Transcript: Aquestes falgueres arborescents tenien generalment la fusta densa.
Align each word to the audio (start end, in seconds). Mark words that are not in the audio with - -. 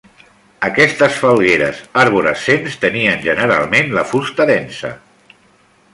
Aquestes 0.67 1.17
falgueres 1.25 1.83
arborescents 2.05 2.79
tenien 2.87 3.23
generalment 3.27 3.95
la 3.99 4.07
fusta 4.15 4.49
densa. 4.55 4.95